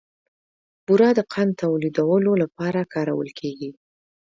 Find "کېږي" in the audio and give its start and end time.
3.39-3.71